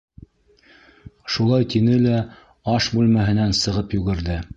Шулай 1.33 1.67
тине 1.73 1.99
лә 2.05 2.15
аш 2.77 2.89
бүлмәһенән 2.95 3.55
сығып 3.59 3.95
йүгерҙе. 3.99 4.39